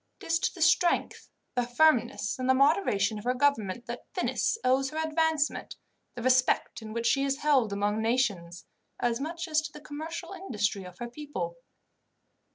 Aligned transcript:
It 0.19 0.25
is 0.25 0.39
to 0.39 0.55
the 0.55 0.63
strength, 0.63 1.29
the 1.53 1.61
firmness, 1.61 2.39
and 2.39 2.49
the 2.49 2.55
moderation 2.55 3.19
of 3.19 3.23
her 3.23 3.35
government 3.35 3.85
that 3.85 4.07
Venice 4.15 4.57
owes 4.63 4.89
her 4.89 4.97
advancement, 4.97 5.75
the 6.15 6.23
respect 6.23 6.81
in 6.81 6.91
which 6.91 7.05
she 7.05 7.23
is 7.23 7.37
held 7.45 7.71
among 7.71 8.01
nations, 8.01 8.65
as 8.99 9.19
much 9.19 9.47
as 9.47 9.61
to 9.61 9.71
the 9.71 9.79
commercial 9.79 10.33
industry 10.33 10.85
of 10.85 10.97
her 10.97 11.07
people. 11.07 11.55